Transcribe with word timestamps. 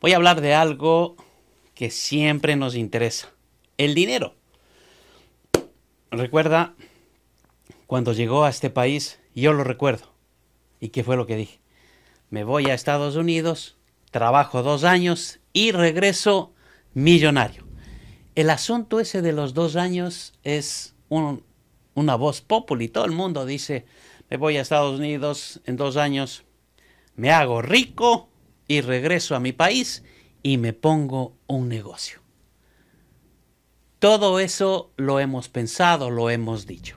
voy 0.00 0.12
a 0.12 0.16
hablar 0.16 0.40
de 0.40 0.54
algo 0.54 1.16
que 1.74 1.90
siempre 1.90 2.56
nos 2.56 2.74
interesa, 2.74 3.30
el 3.76 3.94
dinero. 3.94 4.34
Recuerda 6.10 6.74
cuando 7.86 8.12
llegó 8.12 8.44
a 8.44 8.50
este 8.50 8.70
país, 8.70 9.20
yo 9.34 9.52
lo 9.52 9.64
recuerdo. 9.64 10.12
¿Y 10.80 10.88
qué 10.88 11.04
fue 11.04 11.16
lo 11.16 11.26
que 11.26 11.36
dije? 11.36 11.60
Me 12.30 12.44
voy 12.44 12.70
a 12.70 12.74
Estados 12.74 13.16
Unidos, 13.16 13.76
trabajo 14.10 14.62
dos 14.62 14.84
años 14.84 15.40
y 15.52 15.72
regreso 15.72 16.52
millonario. 16.94 17.66
El 18.34 18.50
asunto 18.50 19.00
ese 19.00 19.22
de 19.22 19.32
los 19.32 19.54
dos 19.54 19.76
años 19.76 20.34
es 20.44 20.94
una 21.08 22.14
voz 22.14 22.40
popular 22.40 22.82
y 22.82 22.88
todo 22.88 23.04
el 23.04 23.12
mundo 23.12 23.44
dice, 23.44 23.84
me 24.30 24.36
voy 24.36 24.56
a 24.56 24.62
Estados 24.62 24.98
Unidos 24.98 25.60
en 25.66 25.76
dos 25.76 25.96
años, 25.96 26.44
me 27.16 27.30
hago 27.32 27.60
rico 27.60 28.29
y 28.70 28.82
regreso 28.82 29.34
a 29.34 29.40
mi 29.40 29.50
país 29.50 30.04
y 30.44 30.56
me 30.56 30.72
pongo 30.72 31.36
un 31.48 31.68
negocio. 31.68 32.20
Todo 33.98 34.38
eso 34.38 34.92
lo 34.96 35.18
hemos 35.18 35.48
pensado, 35.48 36.08
lo 36.08 36.30
hemos 36.30 36.68
dicho. 36.68 36.96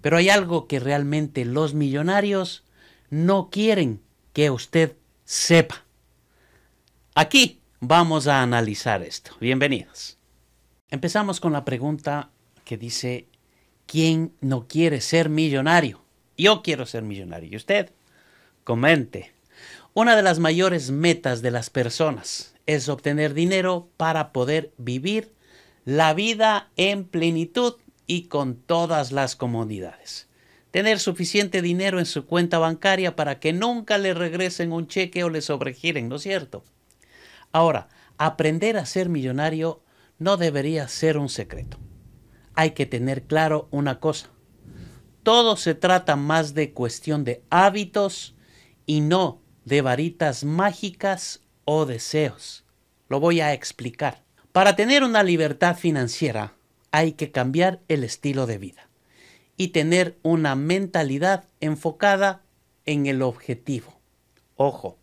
Pero 0.00 0.16
hay 0.16 0.30
algo 0.30 0.66
que 0.66 0.80
realmente 0.80 1.44
los 1.44 1.74
millonarios 1.74 2.64
no 3.08 3.50
quieren 3.50 4.02
que 4.32 4.50
usted 4.50 4.96
sepa. 5.24 5.84
Aquí 7.14 7.60
vamos 7.78 8.26
a 8.26 8.42
analizar 8.42 9.04
esto. 9.04 9.36
Bienvenidos. 9.40 10.18
Empezamos 10.90 11.38
con 11.38 11.52
la 11.52 11.64
pregunta 11.64 12.30
que 12.64 12.76
dice, 12.76 13.28
¿quién 13.86 14.32
no 14.40 14.66
quiere 14.66 15.00
ser 15.02 15.28
millonario? 15.28 16.02
Yo 16.36 16.62
quiero 16.62 16.84
ser 16.84 17.04
millonario. 17.04 17.48
¿Y 17.52 17.54
usted? 17.54 17.92
Comente. 18.64 19.40
Una 19.94 20.16
de 20.16 20.22
las 20.22 20.38
mayores 20.38 20.90
metas 20.90 21.42
de 21.42 21.50
las 21.50 21.70
personas 21.70 22.54
es 22.66 22.88
obtener 22.88 23.34
dinero 23.34 23.90
para 23.96 24.32
poder 24.32 24.72
vivir 24.78 25.34
la 25.84 26.14
vida 26.14 26.70
en 26.76 27.04
plenitud 27.04 27.74
y 28.06 28.28
con 28.28 28.56
todas 28.56 29.12
las 29.12 29.36
comodidades. 29.36 30.28
Tener 30.70 30.98
suficiente 30.98 31.60
dinero 31.60 31.98
en 31.98 32.06
su 32.06 32.24
cuenta 32.24 32.58
bancaria 32.58 33.16
para 33.16 33.38
que 33.38 33.52
nunca 33.52 33.98
le 33.98 34.14
regresen 34.14 34.72
un 34.72 34.86
cheque 34.86 35.24
o 35.24 35.28
le 35.28 35.42
sobregiren, 35.42 36.08
¿no 36.08 36.16
es 36.16 36.22
cierto? 36.22 36.64
Ahora, 37.52 37.88
aprender 38.16 38.78
a 38.78 38.86
ser 38.86 39.08
millonario 39.08 39.82
no 40.18 40.38
debería 40.38 40.88
ser 40.88 41.18
un 41.18 41.28
secreto. 41.28 41.78
Hay 42.54 42.70
que 42.70 42.86
tener 42.86 43.24
claro 43.24 43.68
una 43.70 44.00
cosa. 44.00 44.30
Todo 45.22 45.56
se 45.56 45.74
trata 45.74 46.16
más 46.16 46.54
de 46.54 46.72
cuestión 46.72 47.24
de 47.24 47.42
hábitos 47.50 48.34
y 48.86 49.00
no 49.00 49.41
de 49.64 49.82
varitas 49.82 50.44
mágicas 50.44 51.40
o 51.64 51.86
deseos. 51.86 52.64
Lo 53.08 53.20
voy 53.20 53.40
a 53.40 53.52
explicar. 53.52 54.22
Para 54.52 54.76
tener 54.76 55.04
una 55.04 55.22
libertad 55.22 55.76
financiera 55.76 56.54
hay 56.90 57.12
que 57.12 57.30
cambiar 57.30 57.80
el 57.88 58.04
estilo 58.04 58.46
de 58.46 58.58
vida 58.58 58.88
y 59.56 59.68
tener 59.68 60.18
una 60.22 60.54
mentalidad 60.56 61.48
enfocada 61.60 62.42
en 62.84 63.06
el 63.06 63.22
objetivo. 63.22 64.00
Ojo, 64.56 64.98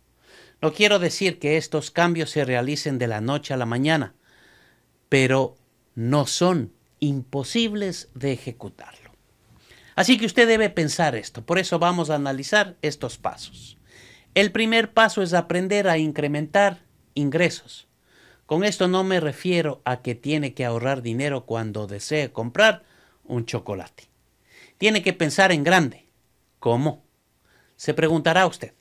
no 0.62 0.72
quiero 0.72 0.98
decir 0.98 1.38
que 1.38 1.56
estos 1.56 1.90
cambios 1.90 2.30
se 2.30 2.44
realicen 2.44 2.98
de 2.98 3.06
la 3.06 3.20
noche 3.20 3.54
a 3.54 3.56
la 3.56 3.66
mañana, 3.66 4.14
pero 5.08 5.56
no 5.94 6.26
son 6.26 6.72
imposibles 6.98 8.10
de 8.14 8.32
ejecutarlo. 8.32 9.10
Así 9.96 10.18
que 10.18 10.26
usted 10.26 10.46
debe 10.46 10.70
pensar 10.70 11.14
esto, 11.14 11.44
por 11.44 11.58
eso 11.58 11.78
vamos 11.78 12.10
a 12.10 12.14
analizar 12.14 12.76
estos 12.82 13.18
pasos. 13.18 13.78
El 14.34 14.52
primer 14.52 14.92
paso 14.92 15.22
es 15.22 15.34
aprender 15.34 15.88
a 15.88 15.98
incrementar 15.98 16.84
ingresos. 17.14 17.88
Con 18.46 18.64
esto 18.64 18.88
no 18.88 19.04
me 19.04 19.20
refiero 19.20 19.82
a 19.84 20.02
que 20.02 20.14
tiene 20.14 20.54
que 20.54 20.64
ahorrar 20.64 21.02
dinero 21.02 21.46
cuando 21.46 21.86
desee 21.86 22.32
comprar 22.32 22.84
un 23.24 23.44
chocolate. 23.44 24.08
Tiene 24.78 25.02
que 25.02 25.12
pensar 25.12 25.52
en 25.52 25.64
grande. 25.64 26.06
¿Cómo? 26.58 27.04
Se 27.76 27.94
preguntará 27.94 28.46
usted. 28.46 28.74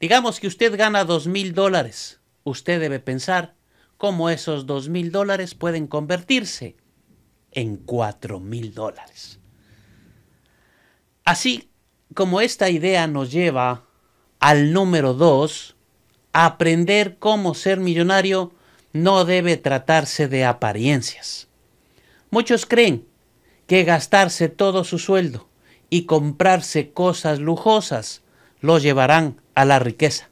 Digamos 0.00 0.40
que 0.40 0.46
usted 0.46 0.76
gana 0.76 1.04
dos 1.04 1.26
mil 1.26 1.54
dólares. 1.54 2.20
Usted 2.44 2.80
debe 2.80 3.00
pensar 3.00 3.54
cómo 3.96 4.30
esos 4.30 4.66
dos 4.66 4.88
mil 4.88 5.10
dólares 5.10 5.54
pueden 5.54 5.86
convertirse 5.86 6.76
en 7.50 7.76
cuatro 7.76 8.40
mil 8.40 8.74
dólares. 8.74 9.40
Así 11.24 11.70
como 12.14 12.40
esta 12.40 12.68
idea 12.68 13.06
nos 13.06 13.32
lleva 13.32 13.85
al 14.40 14.72
número 14.72 15.14
dos, 15.14 15.76
aprender 16.32 17.16
cómo 17.18 17.54
ser 17.54 17.80
millonario 17.80 18.52
no 18.92 19.24
debe 19.24 19.56
tratarse 19.56 20.28
de 20.28 20.44
apariencias. 20.44 21.48
Muchos 22.30 22.66
creen 22.66 23.06
que 23.66 23.84
gastarse 23.84 24.48
todo 24.48 24.84
su 24.84 24.98
sueldo 24.98 25.48
y 25.90 26.04
comprarse 26.04 26.90
cosas 26.90 27.38
lujosas 27.38 28.22
los 28.60 28.82
llevarán 28.82 29.40
a 29.54 29.64
la 29.64 29.78
riqueza. 29.78 30.28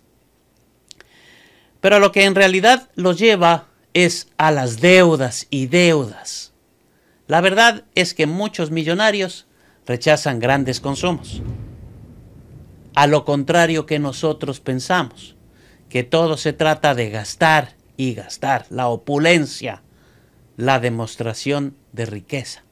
Pero 1.80 1.98
lo 1.98 2.12
que 2.12 2.24
en 2.24 2.34
realidad 2.34 2.90
los 2.94 3.18
lleva 3.18 3.68
es 3.92 4.28
a 4.38 4.50
las 4.50 4.80
deudas 4.80 5.46
y 5.50 5.66
deudas. 5.66 6.52
La 7.26 7.40
verdad 7.40 7.84
es 7.94 8.14
que 8.14 8.26
muchos 8.26 8.70
millonarios 8.70 9.46
rechazan 9.86 10.40
grandes 10.40 10.80
consumos. 10.80 11.42
A 12.94 13.08
lo 13.08 13.24
contrario 13.24 13.86
que 13.86 13.98
nosotros 13.98 14.60
pensamos, 14.60 15.34
que 15.88 16.04
todo 16.04 16.36
se 16.36 16.52
trata 16.52 16.94
de 16.94 17.10
gastar 17.10 17.74
y 17.96 18.14
gastar, 18.14 18.66
la 18.70 18.86
opulencia, 18.86 19.82
la 20.56 20.78
demostración 20.78 21.76
de 21.92 22.06
riqueza. 22.06 22.62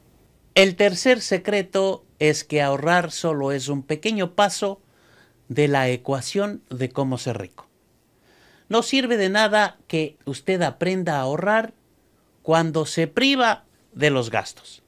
El 0.54 0.76
tercer 0.76 1.20
secreto 1.20 2.04
es 2.20 2.44
que 2.44 2.62
ahorrar 2.62 3.10
solo 3.10 3.50
es 3.50 3.68
un 3.68 3.82
pequeño 3.82 4.34
paso 4.34 4.80
de 5.48 5.66
la 5.66 5.88
ecuación 5.88 6.62
de 6.70 6.88
cómo 6.88 7.18
ser 7.18 7.38
rico. 7.38 7.68
No 8.68 8.82
sirve 8.82 9.16
de 9.16 9.28
nada 9.28 9.78
que 9.88 10.16
usted 10.24 10.62
aprenda 10.62 11.16
a 11.16 11.22
ahorrar 11.22 11.74
cuando 12.42 12.86
se 12.86 13.08
priva 13.08 13.64
de 13.92 14.10
los 14.10 14.30
gastos. 14.30 14.82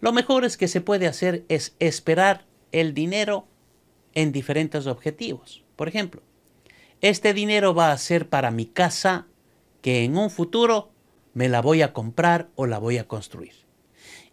Lo 0.00 0.12
mejor 0.12 0.44
es 0.44 0.56
que 0.56 0.66
se 0.66 0.80
puede 0.80 1.06
hacer 1.06 1.44
es 1.48 1.76
esperar 1.78 2.46
el 2.72 2.94
dinero 2.94 3.46
en 4.14 4.32
diferentes 4.32 4.86
objetivos. 4.86 5.64
Por 5.76 5.88
ejemplo, 5.88 6.22
este 7.00 7.34
dinero 7.34 7.74
va 7.74 7.92
a 7.92 7.98
ser 7.98 8.28
para 8.28 8.50
mi 8.50 8.66
casa 8.66 9.26
que 9.80 10.04
en 10.04 10.16
un 10.16 10.30
futuro 10.30 10.92
me 11.34 11.48
la 11.48 11.60
voy 11.60 11.82
a 11.82 11.92
comprar 11.92 12.48
o 12.54 12.66
la 12.66 12.78
voy 12.78 12.98
a 12.98 13.08
construir. 13.08 13.54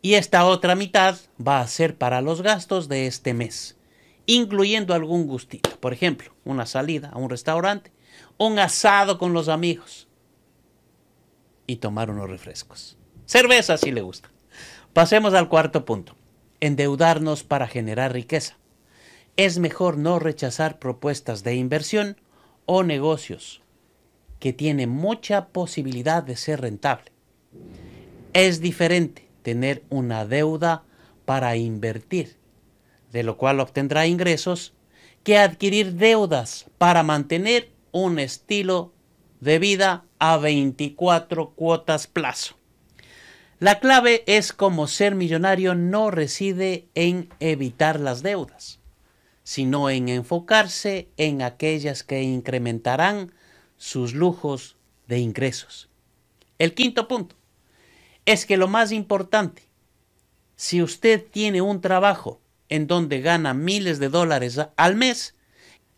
Y 0.01 0.13
esta 0.13 0.45
otra 0.45 0.75
mitad 0.75 1.17
va 1.45 1.59
a 1.59 1.67
ser 1.67 1.97
para 1.97 2.21
los 2.21 2.41
gastos 2.41 2.87
de 2.87 3.07
este 3.07 3.33
mes, 3.33 3.77
incluyendo 4.25 4.93
algún 4.93 5.27
gustito. 5.27 5.71
Por 5.79 5.93
ejemplo, 5.93 6.33
una 6.45 6.65
salida 6.65 7.09
a 7.09 7.17
un 7.17 7.29
restaurante, 7.29 7.91
un 8.37 8.59
asado 8.59 9.17
con 9.17 9.33
los 9.33 9.49
amigos 9.49 10.07
y 11.67 11.77
tomar 11.77 12.09
unos 12.09 12.29
refrescos. 12.29 12.97
Cerveza 13.25 13.77
si 13.77 13.91
le 13.91 14.01
gusta. 14.01 14.31
Pasemos 14.93 15.33
al 15.33 15.49
cuarto 15.49 15.85
punto. 15.85 16.15
Endeudarnos 16.61 17.43
para 17.43 17.67
generar 17.67 18.13
riqueza. 18.13 18.57
Es 19.39 19.57
mejor 19.57 19.97
no 19.97 20.19
rechazar 20.19 20.79
propuestas 20.79 21.45
de 21.45 21.55
inversión 21.55 22.17
o 22.65 22.83
negocios 22.83 23.61
que 24.37 24.51
tienen 24.51 24.89
mucha 24.89 25.47
posibilidad 25.47 26.21
de 26.21 26.35
ser 26.35 26.59
rentable. 26.59 27.13
Es 28.33 28.59
diferente 28.59 29.29
tener 29.41 29.81
una 29.89 30.25
deuda 30.25 30.83
para 31.23 31.55
invertir, 31.55 32.35
de 33.13 33.23
lo 33.23 33.37
cual 33.37 33.61
obtendrá 33.61 34.07
ingresos, 34.07 34.73
que 35.23 35.37
adquirir 35.37 35.93
deudas 35.93 36.65
para 36.77 37.01
mantener 37.03 37.69
un 37.93 38.19
estilo 38.19 38.91
de 39.39 39.57
vida 39.57 40.03
a 40.19 40.35
24 40.35 41.51
cuotas 41.51 42.07
plazo. 42.07 42.55
La 43.59 43.79
clave 43.79 44.25
es 44.27 44.51
como 44.51 44.87
ser 44.87 45.15
millonario 45.15 45.75
no 45.75 46.11
reside 46.11 46.89
en 46.93 47.29
evitar 47.39 48.01
las 48.01 48.21
deudas, 48.21 48.79
sino 49.49 49.89
en 49.89 50.09
enfocarse 50.09 51.09
en 51.17 51.41
aquellas 51.41 52.03
que 52.03 52.21
incrementarán 52.21 53.33
sus 53.77 54.13
lujos 54.13 54.77
de 55.07 55.17
ingresos. 55.17 55.89
El 56.59 56.75
quinto 56.75 57.07
punto 57.07 57.35
es 58.27 58.45
que 58.45 58.57
lo 58.57 58.67
más 58.67 58.91
importante, 58.91 59.63
si 60.55 60.83
usted 60.83 61.25
tiene 61.31 61.63
un 61.63 61.81
trabajo 61.81 62.39
en 62.69 62.85
donde 62.85 63.21
gana 63.21 63.55
miles 63.55 63.97
de 63.97 64.09
dólares 64.09 64.59
al 64.75 64.95
mes, 64.95 65.33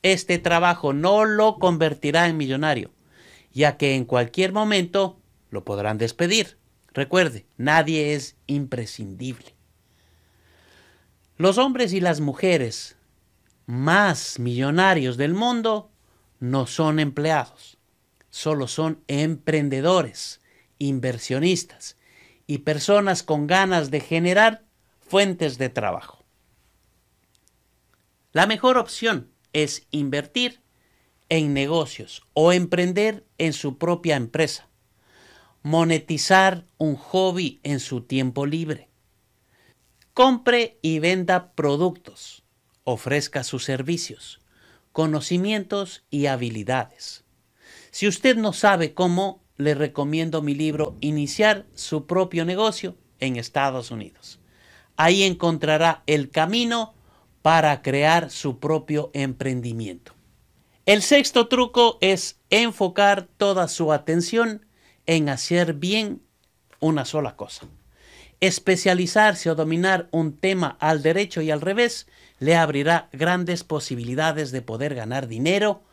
este 0.01 0.39
trabajo 0.39 0.93
no 0.93 1.25
lo 1.25 1.59
convertirá 1.59 2.29
en 2.29 2.37
millonario, 2.37 2.89
ya 3.51 3.75
que 3.75 3.95
en 3.95 4.05
cualquier 4.05 4.53
momento 4.53 5.19
lo 5.49 5.65
podrán 5.65 5.97
despedir. 5.97 6.57
Recuerde, 6.93 7.45
nadie 7.57 8.13
es 8.13 8.37
imprescindible. 8.47 9.55
Los 11.35 11.57
hombres 11.57 11.91
y 11.91 11.99
las 11.99 12.21
mujeres 12.21 12.95
más 13.65 14.39
millonarios 14.39 15.17
del 15.17 15.33
mundo 15.33 15.91
no 16.39 16.67
son 16.67 16.99
empleados, 16.99 17.77
solo 18.29 18.67
son 18.67 19.03
emprendedores, 19.07 20.41
inversionistas 20.79 21.97
y 22.47 22.59
personas 22.59 23.23
con 23.23 23.47
ganas 23.47 23.91
de 23.91 23.99
generar 23.99 24.63
fuentes 24.99 25.57
de 25.57 25.69
trabajo. 25.69 26.25
La 28.33 28.47
mejor 28.47 28.77
opción 28.77 29.29
es 29.53 29.87
invertir 29.91 30.61
en 31.29 31.53
negocios 31.53 32.23
o 32.33 32.51
emprender 32.51 33.25
en 33.37 33.53
su 33.53 33.77
propia 33.77 34.15
empresa, 34.15 34.69
monetizar 35.63 36.65
un 36.77 36.95
hobby 36.95 37.59
en 37.63 37.79
su 37.79 38.01
tiempo 38.01 38.45
libre. 38.45 38.89
Compre 40.13 40.79
y 40.81 40.99
venda 40.99 41.53
productos, 41.53 42.40
ofrezca 42.83 43.43
sus 43.43 43.63
servicios, 43.63 44.39
conocimientos 44.91 46.03
y 46.09 46.25
habilidades. 46.25 47.23
Si 47.91 48.07
usted 48.07 48.37
no 48.37 48.53
sabe 48.53 48.93
cómo, 48.93 49.43
le 49.57 49.75
recomiendo 49.75 50.41
mi 50.41 50.55
libro 50.55 50.97
Iniciar 51.01 51.65
su 51.75 52.07
propio 52.07 52.45
negocio 52.45 52.97
en 53.19 53.35
Estados 53.35 53.91
Unidos. 53.91 54.39
Ahí 54.95 55.23
encontrará 55.23 56.03
el 56.07 56.29
camino 56.29 56.93
para 57.41 57.81
crear 57.81 58.29
su 58.29 58.59
propio 58.59 59.11
emprendimiento. 59.13 60.13
El 60.85 61.01
sexto 61.01 61.47
truco 61.47 61.97
es 62.01 62.39
enfocar 62.49 63.27
toda 63.37 63.67
su 63.67 63.93
atención 63.93 64.65
en 65.05 65.29
hacer 65.29 65.73
bien 65.73 66.21
una 66.79 67.05
sola 67.05 67.35
cosa. 67.35 67.67
Especializarse 68.39 69.49
o 69.51 69.55
dominar 69.55 70.07
un 70.11 70.37
tema 70.37 70.77
al 70.79 71.03
derecho 71.03 71.41
y 71.41 71.51
al 71.51 71.61
revés 71.61 72.07
le 72.41 72.55
abrirá 72.55 73.07
grandes 73.13 73.63
posibilidades 73.63 74.49
de 74.51 74.63
poder 74.63 74.95
ganar 74.95 75.27
dinero 75.27 75.83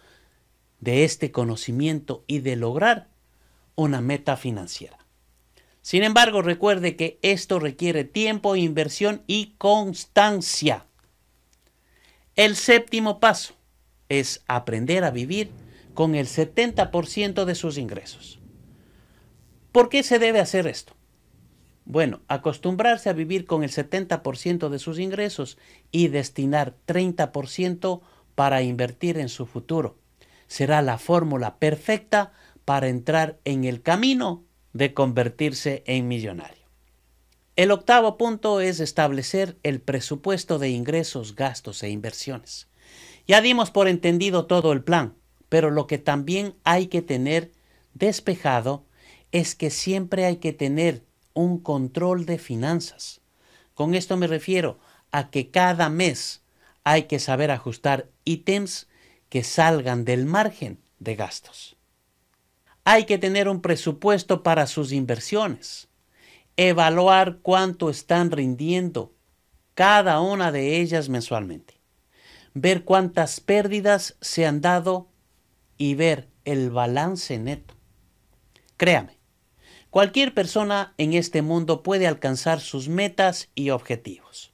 de 0.80 1.04
este 1.04 1.30
conocimiento 1.30 2.24
y 2.26 2.38
de 2.38 2.56
lograr 2.56 3.08
una 3.74 4.00
meta 4.00 4.38
financiera. 4.38 4.96
Sin 5.82 6.02
embargo, 6.02 6.40
recuerde 6.40 6.96
que 6.96 7.18
esto 7.20 7.58
requiere 7.58 8.04
tiempo, 8.04 8.56
inversión 8.56 9.22
y 9.26 9.56
constancia. 9.58 10.86
El 12.34 12.56
séptimo 12.56 13.20
paso 13.20 13.52
es 14.08 14.42
aprender 14.48 15.04
a 15.04 15.10
vivir 15.10 15.50
con 15.92 16.14
el 16.14 16.26
70% 16.26 17.44
de 17.44 17.54
sus 17.54 17.76
ingresos. 17.76 18.38
¿Por 19.70 19.90
qué 19.90 20.02
se 20.02 20.18
debe 20.18 20.40
hacer 20.40 20.66
esto? 20.66 20.97
Bueno, 21.90 22.20
acostumbrarse 22.28 23.08
a 23.08 23.14
vivir 23.14 23.46
con 23.46 23.64
el 23.64 23.70
70% 23.70 24.68
de 24.68 24.78
sus 24.78 24.98
ingresos 24.98 25.56
y 25.90 26.08
destinar 26.08 26.74
30% 26.86 28.02
para 28.34 28.60
invertir 28.60 29.16
en 29.16 29.30
su 29.30 29.46
futuro. 29.46 29.96
Será 30.48 30.82
la 30.82 30.98
fórmula 30.98 31.58
perfecta 31.58 32.34
para 32.66 32.88
entrar 32.88 33.38
en 33.46 33.64
el 33.64 33.80
camino 33.80 34.44
de 34.74 34.92
convertirse 34.92 35.82
en 35.86 36.08
millonario. 36.08 36.66
El 37.56 37.70
octavo 37.70 38.18
punto 38.18 38.60
es 38.60 38.80
establecer 38.80 39.56
el 39.62 39.80
presupuesto 39.80 40.58
de 40.58 40.68
ingresos, 40.68 41.36
gastos 41.36 41.82
e 41.82 41.88
inversiones. 41.88 42.68
Ya 43.26 43.40
dimos 43.40 43.70
por 43.70 43.88
entendido 43.88 44.44
todo 44.44 44.72
el 44.72 44.84
plan, 44.84 45.14
pero 45.48 45.70
lo 45.70 45.86
que 45.86 45.96
también 45.96 46.54
hay 46.64 46.88
que 46.88 47.00
tener 47.00 47.50
despejado 47.94 48.84
es 49.32 49.54
que 49.54 49.70
siempre 49.70 50.26
hay 50.26 50.36
que 50.36 50.52
tener 50.52 51.07
un 51.38 51.58
control 51.60 52.26
de 52.26 52.36
finanzas. 52.38 53.20
Con 53.74 53.94
esto 53.94 54.16
me 54.16 54.26
refiero 54.26 54.78
a 55.12 55.30
que 55.30 55.50
cada 55.50 55.88
mes 55.88 56.42
hay 56.82 57.04
que 57.04 57.20
saber 57.20 57.52
ajustar 57.52 58.08
ítems 58.24 58.88
que 59.28 59.44
salgan 59.44 60.04
del 60.04 60.24
margen 60.26 60.80
de 60.98 61.14
gastos. 61.14 61.76
Hay 62.82 63.04
que 63.04 63.18
tener 63.18 63.48
un 63.48 63.60
presupuesto 63.60 64.42
para 64.42 64.66
sus 64.66 64.90
inversiones, 64.90 65.88
evaluar 66.56 67.38
cuánto 67.42 67.88
están 67.88 68.32
rindiendo 68.32 69.14
cada 69.74 70.20
una 70.20 70.50
de 70.50 70.80
ellas 70.80 71.08
mensualmente, 71.08 71.80
ver 72.54 72.84
cuántas 72.84 73.38
pérdidas 73.38 74.16
se 74.20 74.44
han 74.44 74.60
dado 74.60 75.08
y 75.76 75.94
ver 75.94 76.28
el 76.44 76.70
balance 76.70 77.38
neto. 77.38 77.74
Créame, 78.76 79.17
Cualquier 79.90 80.34
persona 80.34 80.92
en 80.98 81.14
este 81.14 81.40
mundo 81.40 81.82
puede 81.82 82.06
alcanzar 82.06 82.60
sus 82.60 82.88
metas 82.88 83.48
y 83.54 83.70
objetivos. 83.70 84.52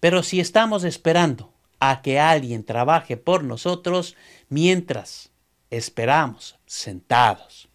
Pero 0.00 0.22
si 0.22 0.40
estamos 0.40 0.84
esperando 0.84 1.52
a 1.80 2.00
que 2.00 2.18
alguien 2.18 2.64
trabaje 2.64 3.16
por 3.16 3.44
nosotros 3.44 4.16
mientras 4.48 5.30
esperamos 5.70 6.58
sentados, 6.66 7.68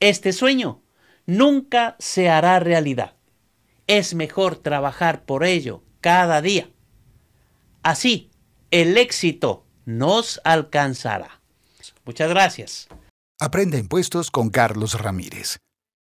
este 0.00 0.32
sueño 0.32 0.82
nunca 1.26 1.96
se 1.98 2.30
hará 2.30 2.58
realidad. 2.58 3.14
Es 3.86 4.14
mejor 4.14 4.56
trabajar 4.56 5.26
por 5.26 5.44
ello 5.44 5.82
cada 6.00 6.40
día. 6.40 6.70
Así, 7.82 8.30
el 8.70 8.96
éxito 8.96 9.66
nos 9.84 10.40
alcanzará. 10.44 11.42
Muchas 12.06 12.30
gracias. 12.30 12.88
Aprende 13.38 13.78
impuestos 13.78 14.30
con 14.30 14.48
Carlos 14.48 14.98
Ramírez 14.98 15.58